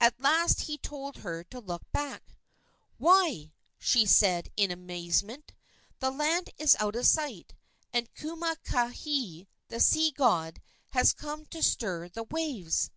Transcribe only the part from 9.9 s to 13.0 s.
god, has come to stir the waves!"